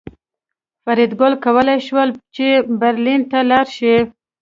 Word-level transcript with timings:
فریدګل 0.83 1.33
کولی 1.45 1.77
شول 1.87 2.09
چې 2.35 2.47
برلین 2.81 3.21
ته 3.31 3.39
لاړ 3.51 3.65
شي 3.77 3.95